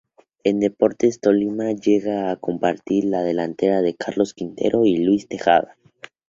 [0.43, 5.77] En Deportes Tolima llega a compartir la delantera con Carlos Quintero y Luis Tejada.